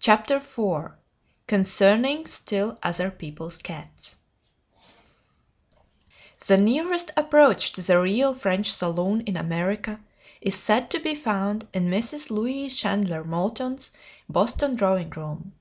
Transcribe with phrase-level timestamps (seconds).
[0.00, 0.92] CHAPTER IV
[1.46, 4.16] CONCERNING STILL OTHER PEOPLE'S CATS
[6.46, 9.98] The nearest approach to the real French Salon in America
[10.42, 12.30] is said to be found in Mrs.
[12.30, 13.92] Louise Chandler Moulton's
[14.28, 15.54] Boston drawing room.